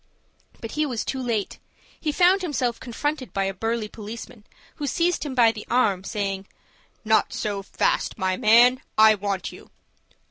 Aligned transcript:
But 0.61 0.71
he 0.71 0.83
was 0.87 1.05
too 1.05 1.21
late. 1.21 1.59
He 1.99 2.11
found 2.11 2.41
himself 2.41 2.79
confronted 2.79 3.33
by 3.33 3.43
a 3.43 3.53
burly 3.53 3.87
policeman, 3.87 4.45
who 4.77 4.87
seized 4.87 5.23
him 5.27 5.35
by 5.35 5.51
the 5.51 5.63
arm, 5.69 6.03
saying, 6.03 6.47
"Not 7.05 7.33
so 7.33 7.61
fast, 7.61 8.17
my 8.17 8.35
man. 8.35 8.81
I 8.97 9.13
want 9.13 9.51
you." 9.51 9.69